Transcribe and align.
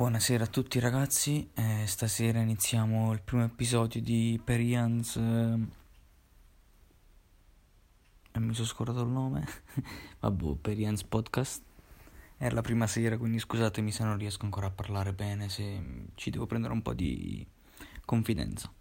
Buonasera 0.00 0.44
a 0.44 0.46
tutti 0.46 0.80
ragazzi, 0.80 1.50
eh, 1.52 1.84
stasera 1.86 2.40
iniziamo 2.40 3.12
il 3.12 3.20
primo 3.20 3.44
episodio 3.44 4.00
di 4.00 4.40
Perians 4.42 5.16
ehm, 5.16 5.70
eh, 8.32 8.40
mi 8.40 8.54
sono 8.54 8.66
scordato 8.66 9.02
il 9.02 9.08
nome, 9.08 9.46
vabbè 10.20 10.56
Perians 10.56 11.04
Podcast, 11.04 11.62
è 12.38 12.48
la 12.48 12.62
prima 12.62 12.86
sera 12.86 13.18
quindi 13.18 13.38
scusatemi 13.38 13.92
se 13.92 14.04
non 14.04 14.16
riesco 14.16 14.46
ancora 14.46 14.68
a 14.68 14.70
parlare 14.70 15.12
bene, 15.12 15.50
se 15.50 16.06
ci 16.14 16.30
devo 16.30 16.46
prendere 16.46 16.72
un 16.72 16.80
po' 16.80 16.94
di 16.94 17.46
confidenza. 18.06 18.72